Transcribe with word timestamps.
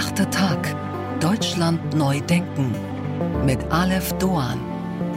Achter 0.00 0.30
Tag. 0.30 0.74
Deutschland 1.20 1.94
neu 1.94 2.22
denken. 2.22 2.74
Mit 3.44 3.58
Aleph 3.70 4.14
Doan. 4.14 4.58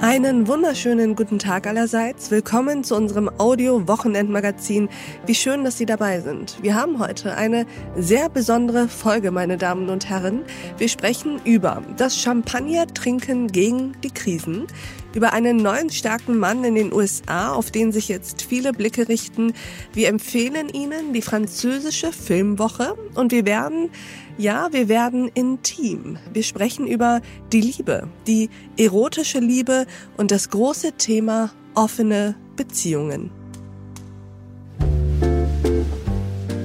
Einen 0.01 0.45
wunderschönen 0.49 1.15
guten 1.15 1.39
Tag 1.39 1.67
allerseits. 1.67 2.29
Willkommen 2.31 2.83
zu 2.83 2.97
unserem 2.97 3.31
Audio-Wochenendmagazin. 3.37 4.89
Wie 5.25 5.35
schön, 5.35 5.63
dass 5.63 5.77
Sie 5.77 5.85
dabei 5.85 6.19
sind. 6.19 6.61
Wir 6.61 6.75
haben 6.75 6.99
heute 6.99 7.33
eine 7.37 7.65
sehr 7.95 8.27
besondere 8.27 8.89
Folge, 8.89 9.31
meine 9.31 9.55
Damen 9.55 9.87
und 9.87 10.09
Herren. 10.09 10.41
Wir 10.77 10.89
sprechen 10.89 11.39
über 11.45 11.81
das 11.95 12.17
Champagner-Trinken 12.17 13.47
gegen 13.47 13.93
die 14.03 14.11
Krisen, 14.11 14.67
über 15.15 15.33
einen 15.33 15.57
neuen 15.57 15.89
starken 15.89 16.37
Mann 16.37 16.63
in 16.63 16.75
den 16.75 16.93
USA, 16.93 17.53
auf 17.53 17.71
den 17.71 17.91
sich 17.91 18.07
jetzt 18.07 18.41
viele 18.41 18.73
Blicke 18.73 19.07
richten. 19.07 19.53
Wir 19.93 20.09
empfehlen 20.09 20.69
Ihnen 20.69 21.13
die 21.13 21.21
französische 21.21 22.11
Filmwoche 22.11 22.95
und 23.15 23.31
wir 23.31 23.45
werden 23.45 23.89
ja, 24.37 24.69
wir 24.71 24.89
werden 24.89 25.27
intim. 25.27 26.17
Wir 26.31 26.41
sprechen 26.41 26.87
über 26.87 27.21
die 27.51 27.61
Liebe, 27.61 28.07
die 28.25 28.49
erotische 28.77 29.39
Liebe 29.39 29.85
und 30.17 30.31
das 30.31 30.49
große 30.49 30.93
Thema 30.93 31.51
offene 31.75 32.35
Beziehungen. 32.55 33.42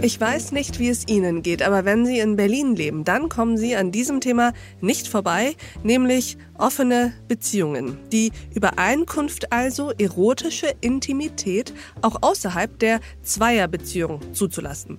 Ich 0.01 0.21
weiß 0.21 0.53
nicht, 0.53 0.79
wie 0.79 0.91
es 0.91 1.09
Ihnen 1.09 1.43
geht, 1.43 1.61
aber 1.61 1.85
wenn 1.85 2.07
Sie 2.07 2.21
in 2.21 2.37
Berlin 2.37 2.77
leben, 2.77 3.03
dann 3.03 3.29
kommen 3.29 3.59
Sie 3.59 3.75
an 3.75 3.91
diesem 3.91 4.21
Thema 4.21 4.53
nicht 4.81 5.09
vorbei, 5.09 5.57
nämlich 5.83 6.39
offene 6.57 7.13
Beziehungen. 7.27 7.99
Die 8.13 8.31
Übereinkunft 8.55 9.53
also, 9.53 9.91
erotische 9.99 10.73
Intimität 10.81 11.75
auch 12.01 12.23
außerhalb 12.23 12.79
der 12.79 13.01
Zweierbeziehung 13.23 14.21
zuzulassen. 14.33 14.99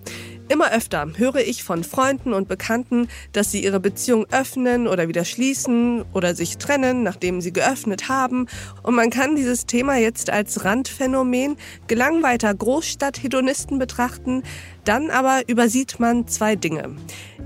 Immer 0.52 0.72
öfter 0.72 1.08
höre 1.16 1.36
ich 1.36 1.64
von 1.64 1.84
Freunden 1.84 2.34
und 2.34 2.48
Bekannten, 2.48 3.08
dass 3.34 3.52
sie 3.52 3.64
ihre 3.64 3.80
Beziehung 3.80 4.26
öffnen 4.32 4.88
oder 4.88 5.08
wieder 5.08 5.24
schließen 5.24 6.04
oder 6.12 6.34
sich 6.34 6.58
trennen, 6.58 7.04
nachdem 7.04 7.40
sie 7.40 7.54
geöffnet 7.54 8.10
haben. 8.10 8.48
Und 8.82 8.96
man 8.96 9.12
kann 9.12 9.36
dieses 9.36 9.68
Thema 9.68 9.98
jetzt 9.98 10.32
als 10.32 10.66
Randphänomen 10.66 11.56
gelangweilter 11.88 12.52
Großstadthedonisten 12.56 13.78
betrachten. 13.78 14.42
Dann 14.86 15.12
aber 15.12 15.48
übersieht 15.48 16.00
man 16.00 16.28
zwei 16.28 16.56
Dinge. 16.56 16.96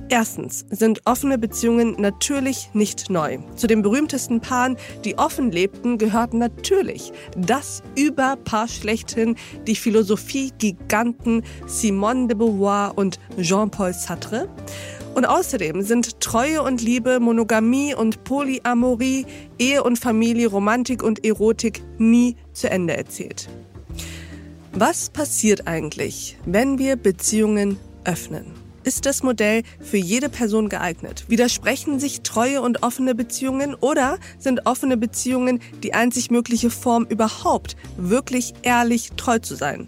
Erstens 0.09 0.65
sind 0.69 1.01
offene 1.05 1.37
Beziehungen 1.37 1.95
natürlich 1.97 2.69
nicht 2.73 3.09
neu. 3.09 3.39
Zu 3.55 3.67
den 3.67 3.81
berühmtesten 3.81 4.41
Paaren, 4.41 4.77
die 5.05 5.17
offen 5.17 5.51
lebten, 5.51 5.97
gehört 5.97 6.33
natürlich 6.33 7.11
das 7.37 7.81
Überpaar 7.95 8.67
schlechthin, 8.67 9.35
die 9.65 9.75
Philosophie-Giganten 9.75 11.43
Simone 11.65 12.27
de 12.27 12.37
Beauvoir 12.37 12.97
und 12.97 13.19
Jean-Paul 13.39 13.93
Sartre. 13.93 14.49
Und 15.15 15.25
außerdem 15.25 15.81
sind 15.83 16.19
Treue 16.19 16.61
und 16.63 16.81
Liebe, 16.81 17.19
Monogamie 17.19 17.93
und 17.93 18.23
Polyamorie, 18.23 19.25
Ehe 19.59 19.83
und 19.83 19.99
Familie, 19.99 20.47
Romantik 20.47 21.03
und 21.03 21.23
Erotik 21.23 21.83
nie 21.97 22.35
zu 22.51 22.69
Ende 22.69 22.97
erzählt. 22.97 23.47
Was 24.73 25.09
passiert 25.11 25.67
eigentlich, 25.67 26.37
wenn 26.45 26.79
wir 26.79 26.95
Beziehungen 26.95 27.77
öffnen? 28.05 28.62
Ist 28.83 29.05
das 29.05 29.23
Modell 29.23 29.63
für 29.79 29.95
jede 29.95 30.27
Person 30.27 30.67
geeignet? 30.67 31.23
Widersprechen 31.29 32.01
sich 32.01 32.21
treue 32.21 32.61
und 32.61 32.83
offene 32.83 33.15
Beziehungen 33.15 33.75
oder 33.75 34.19
sind 34.39 34.65
offene 34.65 34.97
Beziehungen 34.97 35.61
die 35.83 35.93
einzig 35.93 36.31
mögliche 36.31 36.69
Form 36.69 37.05
überhaupt, 37.05 37.77
wirklich 37.95 38.53
ehrlich 38.63 39.11
treu 39.15 39.39
zu 39.39 39.55
sein? 39.55 39.87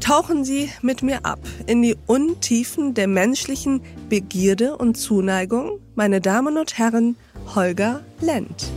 Tauchen 0.00 0.44
Sie 0.44 0.70
mit 0.82 1.02
mir 1.02 1.24
ab 1.24 1.40
in 1.66 1.80
die 1.80 1.96
Untiefen 2.06 2.92
der 2.92 3.06
menschlichen 3.06 3.80
Begierde 4.10 4.76
und 4.76 4.96
Zuneigung, 4.96 5.80
meine 5.94 6.20
Damen 6.20 6.58
und 6.58 6.76
Herren, 6.76 7.16
Holger 7.54 8.02
Lent. 8.20 8.70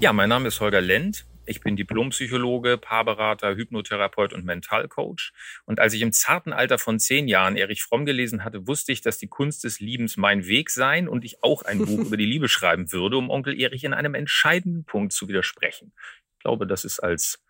Ja, 0.00 0.12
mein 0.12 0.28
Name 0.28 0.48
ist 0.48 0.58
Holger 0.60 0.80
Lent. 0.80 1.24
Ich 1.44 1.60
bin 1.60 1.74
Diplompsychologe, 1.74 2.78
Paarberater, 2.78 3.56
Hypnotherapeut 3.56 4.32
und 4.32 4.44
Mentalcoach. 4.44 5.32
Und 5.64 5.80
als 5.80 5.92
ich 5.92 6.02
im 6.02 6.12
zarten 6.12 6.52
Alter 6.52 6.78
von 6.78 7.00
zehn 7.00 7.26
Jahren 7.26 7.56
Erich 7.56 7.82
Fromm 7.82 8.06
gelesen 8.06 8.44
hatte, 8.44 8.68
wusste 8.68 8.92
ich, 8.92 9.00
dass 9.00 9.18
die 9.18 9.26
Kunst 9.26 9.64
des 9.64 9.80
Liebens 9.80 10.16
mein 10.16 10.46
Weg 10.46 10.70
sein 10.70 11.08
und 11.08 11.24
ich 11.24 11.42
auch 11.42 11.62
ein 11.62 11.78
Buch 11.78 11.98
über 12.06 12.16
die 12.16 12.26
Liebe 12.26 12.48
schreiben 12.48 12.92
würde, 12.92 13.16
um 13.16 13.28
Onkel 13.28 13.60
Erich 13.60 13.82
in 13.82 13.94
einem 13.94 14.14
entscheidenden 14.14 14.84
Punkt 14.84 15.12
zu 15.12 15.28
widersprechen. 15.28 15.92
Ich 16.38 16.44
glaube, 16.44 16.66
das 16.66 16.84
ist 16.84 17.00
als 17.00 17.42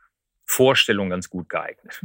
Vorstellung 0.44 1.10
ganz 1.10 1.28
gut 1.28 1.48
geeignet. 1.48 2.00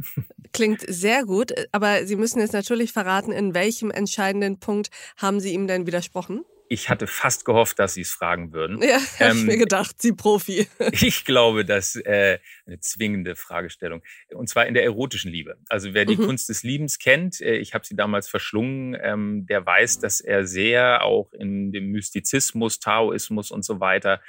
Klingt 0.52 0.82
sehr 0.86 1.24
gut, 1.24 1.52
aber 1.72 2.06
Sie 2.06 2.16
müssen 2.16 2.40
jetzt 2.40 2.52
natürlich 2.52 2.92
verraten, 2.92 3.32
in 3.32 3.54
welchem 3.54 3.90
entscheidenden 3.90 4.60
Punkt 4.60 4.90
haben 5.16 5.40
Sie 5.40 5.52
ihm 5.52 5.66
denn 5.66 5.86
widersprochen? 5.86 6.44
Ich 6.70 6.88
hatte 6.90 7.06
fast 7.06 7.44
gehofft, 7.44 7.78
dass 7.78 7.94
Sie 7.94 8.02
es 8.02 8.10
fragen 8.10 8.52
würden. 8.52 8.82
Ja, 8.82 8.98
habe 9.18 9.30
ähm, 9.30 9.38
ich 9.38 9.44
mir 9.44 9.56
gedacht, 9.56 10.00
Sie 10.00 10.12
Profi. 10.12 10.68
ich 10.92 11.24
glaube, 11.24 11.64
das 11.64 11.96
äh, 11.96 12.38
eine 12.66 12.80
zwingende 12.80 13.36
Fragestellung. 13.36 14.02
Und 14.34 14.48
zwar 14.48 14.66
in 14.66 14.74
der 14.74 14.84
erotischen 14.84 15.32
Liebe. 15.32 15.56
Also 15.68 15.94
wer 15.94 16.04
die 16.04 16.16
mhm. 16.16 16.26
Kunst 16.26 16.48
des 16.48 16.62
Liebens 16.62 16.98
kennt, 16.98 17.40
äh, 17.40 17.56
ich 17.56 17.74
habe 17.74 17.86
sie 17.86 17.96
damals 17.96 18.28
verschlungen, 18.28 18.96
ähm, 19.00 19.46
der 19.46 19.64
weiß, 19.64 19.98
dass 20.00 20.20
er 20.20 20.46
sehr 20.46 21.04
auch 21.04 21.32
in 21.32 21.72
dem 21.72 21.90
Mystizismus, 21.90 22.80
Taoismus 22.80 23.50
und 23.50 23.64
so 23.64 23.80
weiter 23.80 24.20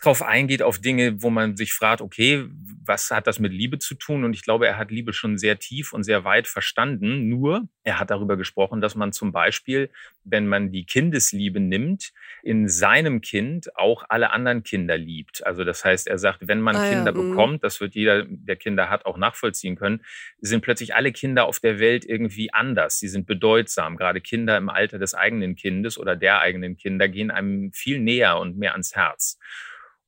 drauf 0.00 0.22
eingeht, 0.22 0.62
auf 0.62 0.78
Dinge, 0.78 1.22
wo 1.22 1.30
man 1.30 1.56
sich 1.56 1.72
fragt, 1.72 2.00
okay, 2.00 2.46
was 2.84 3.10
hat 3.10 3.26
das 3.26 3.38
mit 3.38 3.52
Liebe 3.52 3.78
zu 3.78 3.94
tun? 3.94 4.24
Und 4.24 4.32
ich 4.32 4.42
glaube, 4.42 4.66
er 4.66 4.78
hat 4.78 4.90
Liebe 4.90 5.12
schon 5.12 5.38
sehr 5.38 5.58
tief 5.58 5.92
und 5.92 6.02
sehr 6.02 6.24
weit 6.24 6.48
verstanden. 6.48 7.28
Nur, 7.28 7.68
er 7.84 8.00
hat 8.00 8.10
darüber 8.10 8.36
gesprochen, 8.36 8.80
dass 8.80 8.94
man 8.94 9.12
zum 9.12 9.30
Beispiel, 9.30 9.90
wenn 10.24 10.46
man 10.46 10.72
die 10.72 10.84
Kindesliebe 10.84 11.60
nimmt, 11.60 12.12
in 12.42 12.68
seinem 12.68 13.20
Kind 13.20 13.76
auch 13.76 14.04
alle 14.08 14.30
anderen 14.30 14.62
Kinder 14.62 14.96
liebt. 14.96 15.46
Also 15.46 15.64
das 15.64 15.84
heißt, 15.84 16.08
er 16.08 16.18
sagt, 16.18 16.48
wenn 16.48 16.60
man 16.60 16.76
ah, 16.76 16.88
Kinder 16.88 17.14
ja, 17.14 17.20
mhm. 17.20 17.30
bekommt, 17.30 17.64
das 17.64 17.80
wird 17.80 17.94
jeder, 17.94 18.24
der 18.24 18.56
Kinder 18.56 18.88
hat, 18.88 19.04
auch 19.04 19.18
nachvollziehen 19.18 19.76
können, 19.76 20.02
sind 20.40 20.62
plötzlich 20.62 20.94
alle 20.94 21.12
Kinder 21.12 21.44
auf 21.44 21.60
der 21.60 21.78
Welt 21.78 22.06
irgendwie 22.06 22.52
anders. 22.52 22.98
Sie 22.98 23.08
sind 23.08 23.26
bedeutsam. 23.26 23.96
Gerade 23.96 24.20
Kinder 24.20 24.56
im 24.56 24.70
Alter 24.70 24.98
des 24.98 25.14
eigenen 25.14 25.54
Kindes 25.54 25.98
oder 25.98 26.16
der 26.16 26.40
eigenen 26.40 26.76
Kinder 26.76 27.08
gehen 27.08 27.30
einem 27.30 27.72
viel 27.72 28.00
näher 28.00 28.38
und 28.38 28.56
mehr 28.56 28.72
ans 28.72 28.96
Herz. 28.96 29.38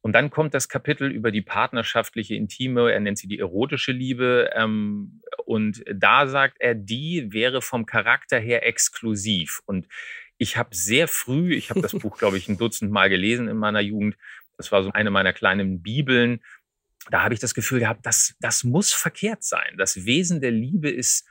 Und 0.02 0.14
dann 0.14 0.30
kommt 0.30 0.52
das 0.52 0.68
Kapitel 0.68 1.10
über 1.10 1.30
die 1.30 1.42
partnerschaftliche, 1.42 2.34
intime, 2.34 2.90
er 2.90 2.98
nennt 2.98 3.18
sie 3.18 3.28
die 3.28 3.38
erotische 3.38 3.92
Liebe. 3.92 4.50
Ähm, 4.54 5.22
und 5.46 5.84
da 5.92 6.26
sagt 6.26 6.56
er, 6.58 6.74
die 6.74 7.32
wäre 7.32 7.62
vom 7.62 7.86
Charakter 7.86 8.38
her 8.38 8.66
exklusiv. 8.66 9.62
Und 9.64 9.86
ich 10.38 10.56
habe 10.56 10.74
sehr 10.74 11.06
früh, 11.06 11.54
ich 11.54 11.70
habe 11.70 11.80
das 11.80 11.92
Buch, 11.98 12.18
glaube 12.18 12.36
ich, 12.36 12.48
ein 12.48 12.58
Dutzend 12.58 12.90
Mal 12.90 13.10
gelesen 13.10 13.46
in 13.46 13.56
meiner 13.56 13.80
Jugend. 13.80 14.16
Das 14.56 14.72
war 14.72 14.82
so 14.82 14.90
eine 14.90 15.10
meiner 15.10 15.32
kleinen 15.32 15.82
Bibeln. 15.82 16.42
Da 17.10 17.22
habe 17.22 17.34
ich 17.34 17.40
das 17.40 17.54
Gefühl 17.54 17.78
gehabt, 17.78 18.04
das, 18.04 18.34
das 18.40 18.64
muss 18.64 18.92
verkehrt 18.92 19.44
sein. 19.44 19.76
Das 19.76 20.04
Wesen 20.04 20.40
der 20.40 20.50
Liebe 20.50 20.90
ist 20.90 21.26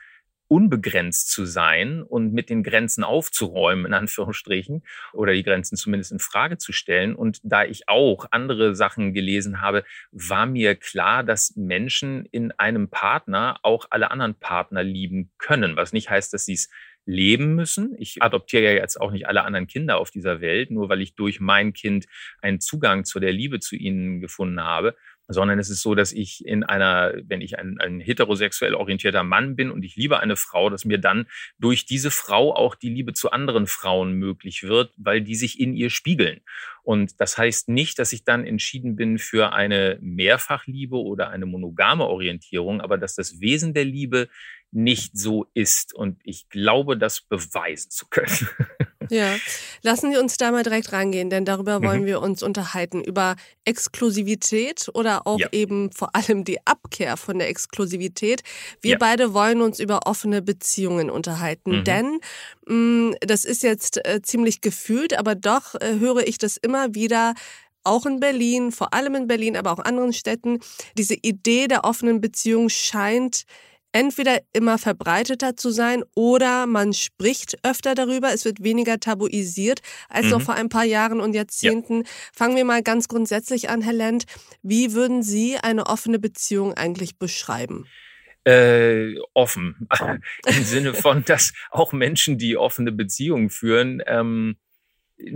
unbegrenzt 0.52 1.30
zu 1.30 1.46
sein 1.46 2.02
und 2.02 2.34
mit 2.34 2.50
den 2.50 2.62
Grenzen 2.62 3.04
aufzuräumen, 3.04 3.86
in 3.86 3.94
Anführungsstrichen, 3.94 4.82
oder 5.14 5.32
die 5.32 5.44
Grenzen 5.44 5.78
zumindest 5.78 6.12
in 6.12 6.18
Frage 6.18 6.58
zu 6.58 6.72
stellen. 6.72 7.14
Und 7.14 7.38
da 7.42 7.64
ich 7.64 7.88
auch 7.88 8.26
andere 8.32 8.74
Sachen 8.74 9.14
gelesen 9.14 9.62
habe, 9.62 9.82
war 10.10 10.44
mir 10.44 10.74
klar, 10.74 11.24
dass 11.24 11.56
Menschen 11.56 12.26
in 12.26 12.52
einem 12.52 12.90
Partner 12.90 13.60
auch 13.62 13.86
alle 13.88 14.10
anderen 14.10 14.34
Partner 14.34 14.82
lieben 14.82 15.30
können, 15.38 15.74
was 15.76 15.94
nicht 15.94 16.10
heißt, 16.10 16.34
dass 16.34 16.44
sie 16.44 16.52
es 16.52 16.68
leben 17.06 17.54
müssen. 17.54 17.94
Ich 17.98 18.22
adoptiere 18.22 18.62
ja 18.62 18.72
jetzt 18.72 19.00
auch 19.00 19.10
nicht 19.10 19.26
alle 19.26 19.44
anderen 19.44 19.66
Kinder 19.66 19.96
auf 19.96 20.10
dieser 20.10 20.42
Welt, 20.42 20.70
nur 20.70 20.90
weil 20.90 21.00
ich 21.00 21.14
durch 21.14 21.40
mein 21.40 21.72
Kind 21.72 22.04
einen 22.42 22.60
Zugang 22.60 23.06
zu 23.06 23.20
der 23.20 23.32
Liebe 23.32 23.58
zu 23.58 23.74
ihnen 23.74 24.20
gefunden 24.20 24.60
habe 24.60 24.94
sondern 25.32 25.58
es 25.58 25.70
ist 25.70 25.82
so, 25.82 25.94
dass 25.94 26.12
ich 26.12 26.44
in 26.46 26.64
einer, 26.64 27.14
wenn 27.24 27.40
ich 27.40 27.58
ein, 27.58 27.78
ein 27.80 28.00
heterosexuell 28.00 28.74
orientierter 28.74 29.22
Mann 29.22 29.56
bin 29.56 29.70
und 29.70 29.84
ich 29.84 29.96
liebe 29.96 30.20
eine 30.20 30.36
Frau, 30.36 30.70
dass 30.70 30.84
mir 30.84 30.98
dann 30.98 31.26
durch 31.58 31.86
diese 31.86 32.10
Frau 32.10 32.54
auch 32.54 32.74
die 32.74 32.90
Liebe 32.90 33.12
zu 33.12 33.30
anderen 33.30 33.66
Frauen 33.66 34.12
möglich 34.12 34.62
wird, 34.62 34.92
weil 34.96 35.22
die 35.22 35.34
sich 35.34 35.60
in 35.60 35.74
ihr 35.74 35.90
spiegeln. 35.90 36.40
Und 36.82 37.20
das 37.20 37.38
heißt 37.38 37.68
nicht, 37.68 37.98
dass 37.98 38.12
ich 38.12 38.24
dann 38.24 38.44
entschieden 38.44 38.96
bin 38.96 39.18
für 39.18 39.52
eine 39.52 39.98
Mehrfachliebe 40.00 40.96
oder 40.96 41.30
eine 41.30 41.46
monogame 41.46 42.06
Orientierung, 42.06 42.80
aber 42.80 42.98
dass 42.98 43.14
das 43.14 43.40
Wesen 43.40 43.72
der 43.74 43.84
Liebe 43.84 44.28
nicht 44.72 45.16
so 45.16 45.46
ist. 45.54 45.94
Und 45.94 46.20
ich 46.24 46.48
glaube, 46.48 46.96
das 46.96 47.20
beweisen 47.20 47.90
zu 47.90 48.06
können. 48.08 48.48
Ja, 49.10 49.36
lassen 49.82 50.12
Sie 50.12 50.18
uns 50.18 50.36
da 50.36 50.50
mal 50.50 50.62
direkt 50.62 50.92
rangehen, 50.92 51.30
denn 51.30 51.44
darüber 51.44 51.82
wollen 51.82 52.02
mhm. 52.02 52.06
wir 52.06 52.20
uns 52.20 52.42
unterhalten. 52.42 53.02
Über 53.02 53.36
Exklusivität 53.64 54.90
oder 54.94 55.26
auch 55.26 55.38
ja. 55.38 55.48
eben 55.52 55.90
vor 55.92 56.14
allem 56.14 56.44
die 56.44 56.64
Abkehr 56.66 57.16
von 57.16 57.38
der 57.38 57.48
Exklusivität. 57.48 58.42
Wir 58.80 58.92
ja. 58.92 58.98
beide 58.98 59.34
wollen 59.34 59.62
uns 59.62 59.80
über 59.80 60.06
offene 60.06 60.42
Beziehungen 60.42 61.10
unterhalten, 61.10 61.78
mhm. 61.78 61.84
denn 61.84 62.20
mh, 62.66 62.74
mm, 62.74 63.14
das 63.20 63.44
ist 63.44 63.62
jetzt 63.62 64.04
äh, 64.06 64.20
ziemlich 64.22 64.60
gefühlt, 64.60 65.18
aber 65.18 65.34
doch 65.34 65.74
äh, 65.74 65.98
höre 65.98 66.26
ich 66.26 66.38
das 66.38 66.56
immer 66.56 66.94
wieder 66.94 67.34
auch 67.84 68.06
in 68.06 68.20
Berlin, 68.20 68.72
vor 68.72 68.94
allem 68.94 69.14
in 69.14 69.26
Berlin, 69.26 69.56
aber 69.56 69.72
auch 69.72 69.78
anderen 69.78 70.12
Städten, 70.12 70.60
diese 70.96 71.14
Idee 71.14 71.66
der 71.66 71.84
offenen 71.84 72.20
Beziehung 72.20 72.68
scheint 72.68 73.44
entweder 73.92 74.40
immer 74.52 74.78
verbreiteter 74.78 75.56
zu 75.56 75.70
sein 75.70 76.02
oder 76.14 76.66
man 76.66 76.92
spricht 76.92 77.58
öfter 77.62 77.94
darüber. 77.94 78.32
Es 78.32 78.44
wird 78.44 78.62
weniger 78.62 78.98
tabuisiert 78.98 79.80
als 80.08 80.26
mhm. 80.26 80.30
noch 80.32 80.42
vor 80.42 80.54
ein 80.54 80.68
paar 80.68 80.84
Jahren 80.84 81.20
und 81.20 81.34
Jahrzehnten. 81.34 82.02
Ja. 82.02 82.08
Fangen 82.34 82.56
wir 82.56 82.64
mal 82.64 82.82
ganz 82.82 83.08
grundsätzlich 83.08 83.68
an, 83.68 83.82
Herr 83.82 83.92
Lent. 83.92 84.24
Wie 84.62 84.92
würden 84.92 85.22
Sie 85.22 85.56
eine 85.56 85.86
offene 85.86 86.18
Beziehung 86.18 86.74
eigentlich 86.74 87.18
beschreiben? 87.18 87.86
Äh, 88.44 89.14
offen. 89.34 89.88
Im 90.46 90.64
Sinne 90.64 90.94
von, 90.94 91.24
dass 91.24 91.52
auch 91.70 91.92
Menschen, 91.92 92.38
die 92.38 92.56
offene 92.56 92.90
Beziehungen 92.90 93.50
führen, 93.50 94.02
ähm, 94.06 94.56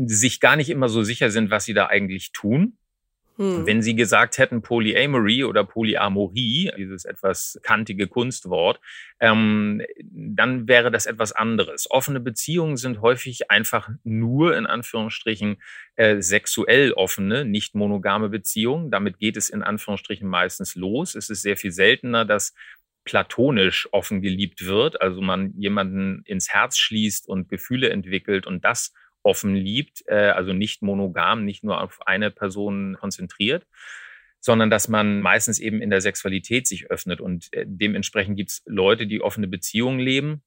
sich 0.06 0.40
gar 0.40 0.56
nicht 0.56 0.70
immer 0.70 0.88
so 0.88 1.02
sicher 1.02 1.30
sind, 1.30 1.50
was 1.50 1.64
sie 1.64 1.74
da 1.74 1.86
eigentlich 1.86 2.32
tun. 2.32 2.78
Hm. 3.36 3.66
Wenn 3.66 3.82
Sie 3.82 3.94
gesagt 3.94 4.38
hätten 4.38 4.62
Polyamory 4.62 5.44
oder 5.44 5.64
Polyamorie, 5.64 6.70
dieses 6.76 7.04
etwas 7.04 7.58
kantige 7.62 8.06
Kunstwort, 8.06 8.80
ähm, 9.20 9.82
dann 10.02 10.68
wäre 10.68 10.90
das 10.90 11.06
etwas 11.06 11.32
anderes. 11.32 11.90
Offene 11.90 12.20
Beziehungen 12.20 12.76
sind 12.76 13.02
häufig 13.02 13.50
einfach 13.50 13.90
nur 14.04 14.56
in 14.56 14.66
Anführungsstrichen 14.66 15.56
äh, 15.96 16.20
sexuell 16.20 16.92
offene, 16.92 17.44
nicht 17.44 17.74
monogame 17.74 18.28
Beziehungen. 18.28 18.90
Damit 18.90 19.18
geht 19.18 19.36
es 19.36 19.50
in 19.50 19.62
Anführungsstrichen 19.62 20.28
meistens 20.28 20.74
los. 20.74 21.14
Es 21.14 21.30
ist 21.30 21.42
sehr 21.42 21.56
viel 21.56 21.72
seltener, 21.72 22.24
dass 22.24 22.54
platonisch 23.04 23.88
offen 23.92 24.20
geliebt 24.20 24.66
wird, 24.66 25.00
also 25.00 25.22
man 25.22 25.54
jemanden 25.56 26.22
ins 26.24 26.52
Herz 26.52 26.76
schließt 26.76 27.28
und 27.28 27.48
Gefühle 27.48 27.88
entwickelt 27.90 28.46
und 28.46 28.64
das 28.64 28.92
offen 29.26 29.54
liebt, 29.54 30.04
äh, 30.06 30.30
also 30.30 30.52
nicht 30.52 30.82
monogam, 30.82 31.44
nicht 31.44 31.64
nur 31.64 31.82
auf 31.82 32.06
eine 32.06 32.30
Person 32.30 32.96
konzentriert, 32.98 33.66
sondern 34.40 34.70
dass 34.70 34.88
man 34.88 35.20
meistens 35.20 35.58
eben 35.58 35.82
in 35.82 35.90
der 35.90 36.00
Sexualität 36.00 36.66
sich 36.66 36.90
öffnet. 36.90 37.20
Und 37.20 37.52
äh, 37.52 37.64
dementsprechend 37.66 38.36
gibt 38.36 38.50
es 38.50 38.62
Leute, 38.66 39.06
die 39.06 39.20
offene 39.20 39.48
Beziehungen 39.48 39.98
leben. 39.98 40.42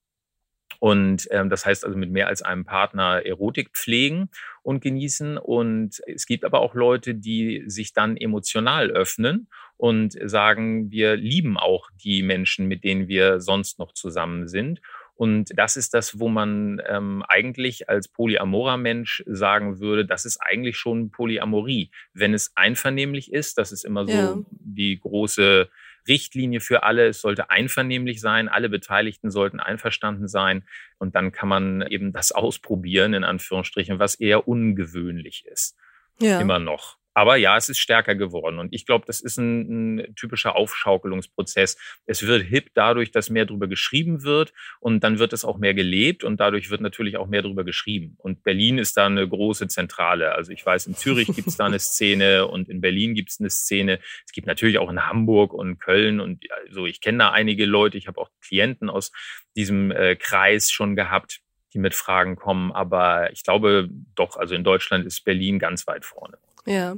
Und 0.79 1.27
ähm, 1.31 1.49
das 1.49 1.65
heißt 1.65 1.83
also 1.83 1.97
mit 1.97 2.11
mehr 2.11 2.27
als 2.27 2.41
einem 2.41 2.63
Partner 2.63 3.25
Erotik 3.25 3.71
pflegen 3.73 4.29
und 4.63 4.81
genießen. 4.81 5.37
Und 5.37 5.99
es 6.07 6.25
gibt 6.25 6.45
aber 6.45 6.61
auch 6.61 6.73
Leute, 6.73 7.15
die 7.15 7.63
sich 7.65 7.91
dann 7.91 8.15
emotional 8.15 8.89
öffnen 8.91 9.49
und 9.75 10.15
sagen, 10.23 10.89
wir 10.91 11.17
lieben 11.17 11.57
auch 11.57 11.89
die 12.01 12.23
Menschen, 12.23 12.67
mit 12.67 12.83
denen 12.83 13.07
wir 13.07 13.41
sonst 13.41 13.79
noch 13.79 13.91
zusammen 13.91 14.47
sind. 14.47 14.79
Und 15.19 15.51
das 15.53 15.75
ist 15.75 15.93
das, 15.93 16.17
wo 16.17 16.29
man 16.29 16.81
ähm, 16.87 17.25
eigentlich 17.27 17.89
als 17.89 18.07
polyamorer 18.07 18.77
Mensch 18.77 19.21
sagen 19.27 19.81
würde, 19.81 20.05
das 20.05 20.23
ist 20.23 20.37
eigentlich 20.37 20.77
schon 20.77 21.11
Polyamorie. 21.11 21.91
Wenn 22.13 22.33
es 22.33 22.53
einvernehmlich 22.55 23.33
ist, 23.33 23.57
das 23.57 23.73
ist 23.73 23.83
immer 23.83 24.05
so 24.05 24.13
ja. 24.13 24.37
die 24.49 24.97
große 24.97 25.69
Richtlinie 26.07 26.61
für 26.61 26.83
alle. 26.83 27.05
Es 27.07 27.19
sollte 27.19 27.49
einvernehmlich 27.49 28.21
sein, 28.21 28.47
alle 28.47 28.69
Beteiligten 28.69 29.29
sollten 29.29 29.59
einverstanden 29.59 30.29
sein. 30.29 30.63
Und 30.99 31.15
dann 31.15 31.33
kann 31.33 31.49
man 31.49 31.81
eben 31.81 32.13
das 32.13 32.31
ausprobieren, 32.31 33.13
in 33.13 33.25
Anführungsstrichen, 33.25 33.99
was 33.99 34.15
eher 34.15 34.47
ungewöhnlich 34.47 35.45
ist. 35.45 35.75
Ja. 36.21 36.39
Immer 36.39 36.59
noch. 36.59 36.98
Aber 37.19 37.35
ja, 37.35 37.57
es 37.57 37.67
ist 37.67 37.79
stärker 37.79 38.15
geworden. 38.15 38.59
Und 38.59 38.73
ich 38.73 38.85
glaube, 38.85 39.03
das 39.05 39.19
ist 39.19 39.35
ein, 39.35 39.97
ein, 39.97 40.15
typischer 40.15 40.55
Aufschaukelungsprozess. 40.55 41.77
Es 42.05 42.25
wird 42.25 42.43
hip 42.43 42.69
dadurch, 42.75 43.11
dass 43.11 43.29
mehr 43.29 43.45
darüber 43.45 43.67
geschrieben 43.67 44.23
wird 44.23 44.53
und 44.79 45.03
dann 45.03 45.19
wird 45.19 45.33
es 45.33 45.43
auch 45.43 45.57
mehr 45.57 45.73
gelebt 45.73 46.23
und 46.23 46.39
dadurch 46.39 46.69
wird 46.69 46.79
natürlich 46.79 47.17
auch 47.17 47.27
mehr 47.27 47.41
darüber 47.41 47.65
geschrieben. 47.65 48.15
Und 48.19 48.43
Berlin 48.43 48.77
ist 48.77 48.95
da 48.95 49.07
eine 49.07 49.27
große 49.27 49.67
Zentrale. 49.67 50.33
Also 50.33 50.53
ich 50.53 50.65
weiß, 50.65 50.87
in 50.87 50.95
Zürich 50.95 51.27
gibt 51.27 51.49
es 51.49 51.57
da 51.57 51.65
eine 51.65 51.79
Szene 51.79 52.47
und 52.47 52.69
in 52.69 52.79
Berlin 52.79 53.15
gibt 53.15 53.31
es 53.31 53.41
eine 53.41 53.49
Szene. 53.49 53.99
Es 54.25 54.31
gibt 54.31 54.47
natürlich 54.47 54.77
auch 54.77 54.89
in 54.89 55.05
Hamburg 55.05 55.51
und 55.51 55.77
Köln 55.77 56.21
und 56.21 56.45
also 56.69 56.85
ich 56.85 57.01
kenne 57.01 57.17
da 57.17 57.31
einige 57.31 57.65
Leute. 57.65 57.97
Ich 57.97 58.07
habe 58.07 58.21
auch 58.21 58.29
Klienten 58.39 58.89
aus 58.89 59.11
diesem 59.57 59.91
äh, 59.91 60.15
Kreis 60.15 60.71
schon 60.71 60.95
gehabt 60.95 61.41
die 61.73 61.79
mit 61.79 61.93
Fragen 61.93 62.35
kommen. 62.35 62.71
Aber 62.71 63.31
ich 63.31 63.43
glaube 63.43 63.89
doch, 64.15 64.37
also 64.37 64.55
in 64.55 64.63
Deutschland 64.63 65.05
ist 65.05 65.23
Berlin 65.23 65.59
ganz 65.59 65.85
weit 65.85 66.03
vorne. 66.03 66.39
Ja. 66.65 66.95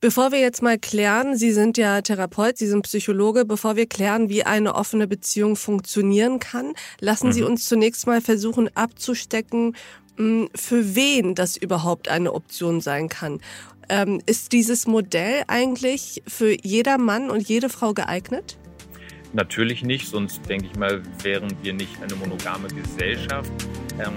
Bevor 0.00 0.32
wir 0.32 0.38
jetzt 0.38 0.60
mal 0.60 0.78
klären, 0.78 1.34
Sie 1.34 1.50
sind 1.50 1.78
ja 1.78 2.02
Therapeut, 2.02 2.58
Sie 2.58 2.66
sind 2.66 2.82
Psychologe, 2.82 3.46
bevor 3.46 3.74
wir 3.74 3.86
klären, 3.86 4.28
wie 4.28 4.44
eine 4.44 4.74
offene 4.74 5.06
Beziehung 5.06 5.56
funktionieren 5.56 6.40
kann, 6.40 6.74
lassen 7.00 7.28
mhm. 7.28 7.32
Sie 7.32 7.42
uns 7.42 7.66
zunächst 7.66 8.06
mal 8.06 8.20
versuchen 8.20 8.68
abzustecken, 8.76 9.74
hm, 10.18 10.50
für 10.54 10.94
wen 10.94 11.34
das 11.34 11.56
überhaupt 11.56 12.08
eine 12.08 12.34
Option 12.34 12.82
sein 12.82 13.08
kann. 13.08 13.40
Ähm, 13.88 14.20
ist 14.26 14.52
dieses 14.52 14.86
Modell 14.86 15.44
eigentlich 15.46 16.22
für 16.26 16.54
jeder 16.62 16.98
Mann 16.98 17.30
und 17.30 17.48
jede 17.48 17.70
Frau 17.70 17.94
geeignet? 17.94 18.58
Natürlich 19.32 19.82
nicht, 19.82 20.06
sonst 20.06 20.40
denke 20.48 20.66
ich 20.66 20.76
mal, 20.76 21.02
wären 21.22 21.50
wir 21.62 21.72
nicht 21.72 22.00
eine 22.02 22.14
monogame 22.14 22.68
Gesellschaft. 22.68 23.50
Ähm, 23.98 24.16